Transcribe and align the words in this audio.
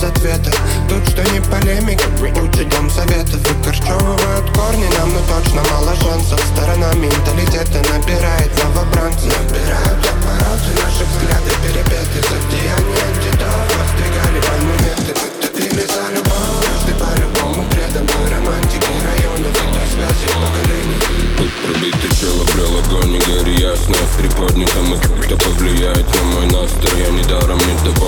без 0.00 0.08
ответа 0.08 0.50
Тут 0.88 1.08
что 1.08 1.22
не 1.32 1.40
полемика, 1.40 2.04
лучше 2.20 2.64
дом 2.64 2.90
советов 2.90 3.40
Выкорчевывают 3.48 4.50
корни, 4.54 4.88
нам 4.98 5.12
ну 5.12 5.20
точно 5.28 5.62
мало 5.70 5.94
шансов. 5.96 6.40
Сторона 6.54 6.92
менталитета 6.94 7.78
набирает 7.92 8.50
новобранцев 8.62 9.26
Набирают 9.26 10.00
обороты, 10.06 10.70
наши 10.82 11.04
взгляды 11.04 11.50
перепеты 11.62 12.20
За 12.22 12.36
деяния 12.50 13.02
антидот 13.08 13.68
воздвигали 13.76 14.40
монументы. 14.48 15.14
Мы 15.20 15.42
топили 15.42 15.86
за 15.86 16.14
любовь, 16.14 16.58
каждый 16.64 16.94
по-любому 16.94 17.64
преданный 17.70 18.28
Романтики 18.30 18.92
районов, 19.04 19.54
это 19.54 19.82
связи 19.92 20.26
поколений. 20.34 21.00
Тут 21.36 21.50
пробитый 21.64 22.10
чел 22.18 22.40
обрел 22.42 22.78
огонь, 22.78 23.16
и 23.16 23.18
гори 23.18 23.54
ясно 23.56 23.96
Приподнятым 24.18 25.00
кто 25.24 25.36
повлияет 25.36 26.06
на 26.14 26.22
мой 26.24 26.46
настрой 26.46 27.00
Я 27.00 27.08
недаром 27.10 27.58
недоволен 27.58 27.90
своим 27.90 27.99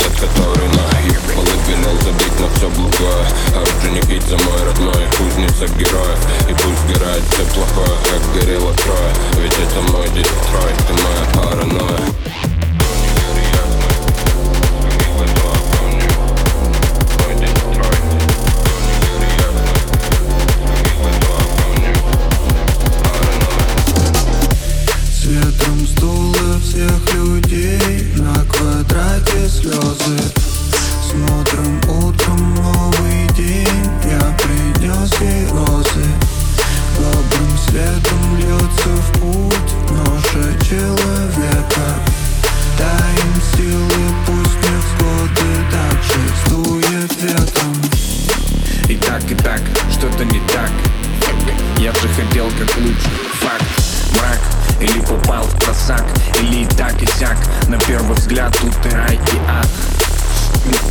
Этот, 0.00 0.12
который 0.20 0.68
на 0.68 0.84
полы 1.34 1.54
велел 1.68 1.96
забить 2.02 2.40
на 2.40 2.48
все 2.56 2.68
благое. 2.70 3.38
За 4.28 4.36
мой 4.36 4.62
родной 4.62 5.06
Кузница 5.16 5.66
героев. 5.74 6.18
И 6.50 6.52
пусть 6.52 6.80
сгорает 6.86 7.22
все 7.30 7.44
плохое 7.54 7.96
Как 8.10 8.20
горело 8.34 8.74
трое 8.74 9.12
Ведь 9.42 9.54
это 9.54 9.80
мой 9.90 10.06
Детройт 10.08 10.76
Ты 10.86 10.92
моя 10.92 11.24
паранойя. 11.32 11.98
Гори 12.78 13.44
ясно, 13.54 13.88
всех 26.60 27.14
людей 27.14 28.12
На 28.16 28.34
квадрате 28.44 29.48
слезы. 29.48 30.18
Смотрим 31.08 31.78
утром 31.88 32.54
новый 32.54 33.26
день 33.36 33.90
Я 34.04 34.36
принес 34.36 35.12
ей 35.20 35.46
розы. 35.48 36.06
Добрым 36.96 37.58
светом 37.66 38.36
льется 38.36 38.88
в 38.88 39.20
путь 39.20 39.72
Ноша 39.90 40.58
человека. 40.68 41.86
Дай 42.78 43.14
им 43.14 43.42
силы, 43.54 44.02
пусть 44.26 44.58
невзгоды 44.64 45.48
Так 45.70 46.02
же 46.02 46.20
сдует 46.46 47.22
ветром. 47.22 47.76
И 48.88 48.96
так, 48.96 49.30
и 49.30 49.34
так, 49.34 49.60
что-то 49.90 50.24
не 50.24 50.40
так. 50.48 50.70
Я 51.78 51.92
же 51.92 52.08
хотел 52.08 52.46
как 52.58 52.76
лучше, 52.78 53.08
факт 53.40 53.77
или 54.80 55.00
попал 55.00 55.44
в 55.44 55.64
просак 55.64 56.04
Или 56.40 56.62
и 56.62 56.66
так 56.66 57.00
и 57.02 57.06
сяк. 57.18 57.36
На 57.68 57.78
первый 57.78 58.16
взгляд 58.16 58.56
тут 58.60 58.74
и 58.86 58.94
рай, 58.94 59.14
и 59.14 59.38
ад. 59.48 59.68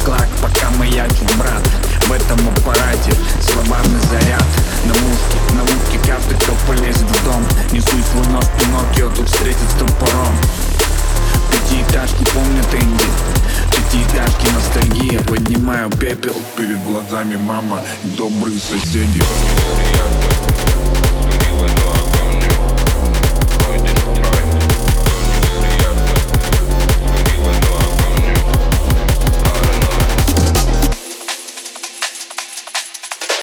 Клак, 0.03 0.27
пока 0.41 0.69
маячит 0.77 1.35
брат. 1.37 1.63
В 2.07 2.11
этом 2.11 2.39
аппарате 2.49 3.13
словарный 3.41 3.99
заряд. 4.09 4.45
На 4.85 4.93
мушке, 4.93 5.37
на 5.53 5.63
утке 5.63 5.99
каждый, 6.07 6.37
кто 6.37 6.53
полезет 6.67 7.01
в 7.01 7.25
дом. 7.25 7.43
Несуй 7.71 8.01
свой 8.11 8.27
нос, 8.27 8.49
Пиноккио 8.59 9.09
тут 9.09 9.29
встретит 9.29 9.69
с 9.69 9.79
топором. 9.79 10.35
Пятиэтажки 11.51 12.23
помнят 12.33 12.73
Энди. 12.73 13.05
Пятиэтажки 13.71 14.47
ностальгия. 14.53 15.19
Поднимаю 15.21 15.89
пепел 15.91 16.35
Перед 16.55 16.83
глазами 16.83 17.35
мама. 17.35 17.81
И 18.03 18.09
добрые 18.09 18.59
соседи 18.59 19.21